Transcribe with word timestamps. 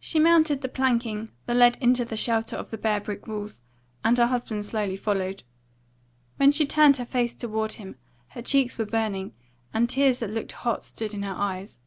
She 0.00 0.18
mounted 0.18 0.60
the 0.62 0.68
planking 0.68 1.28
that 1.46 1.54
led 1.54 1.76
into 1.80 2.04
the 2.04 2.16
shelter 2.16 2.56
of 2.56 2.70
the 2.70 2.76
bare 2.76 2.98
brick 3.00 3.28
walls, 3.28 3.62
and 4.02 4.18
her 4.18 4.26
husband 4.26 4.64
slowly 4.64 4.96
followed. 4.96 5.44
When 6.36 6.50
she 6.50 6.66
turned 6.66 6.96
her 6.96 7.04
face 7.04 7.36
toward 7.36 7.74
him 7.74 7.94
her 8.30 8.42
cheeks 8.42 8.76
were 8.76 8.86
burning, 8.86 9.34
and 9.72 9.88
tears 9.88 10.18
that 10.18 10.30
looked 10.30 10.50
hot 10.50 10.84
stood 10.84 11.14
in 11.14 11.22
her 11.22 11.32
eyes. 11.34 11.78